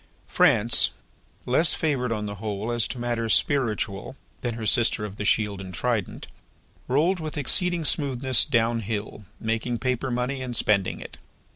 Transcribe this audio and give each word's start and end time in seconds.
France, 0.25 0.89
less 1.45 1.75
favoured 1.75 2.11
on 2.11 2.25
the 2.25 2.33
whole 2.41 2.71
as 2.71 2.87
to 2.87 2.97
matters 2.97 3.35
spiritual 3.35 4.15
than 4.41 4.55
her 4.55 4.65
sister 4.65 5.05
of 5.05 5.17
the 5.17 5.25
shield 5.25 5.61
and 5.61 5.75
trident, 5.75 6.25
rolled 6.87 7.19
with 7.19 7.37
exceeding 7.37 7.85
smoothness 7.85 8.43
down 8.43 8.79
hill, 8.79 9.25
making 9.39 9.77
paper 9.77 10.09
money 10.09 10.41
and 10.41 10.55
spending 10.55 10.99
it. 10.99 11.19